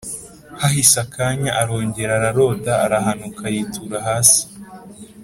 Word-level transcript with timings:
hahise 0.61 0.97
akanya 1.05 1.51
arongera 1.61 2.11
ararota 2.19 2.71
arahanuka 2.85 3.43
yitura 3.53 3.97
hasi 4.07 4.43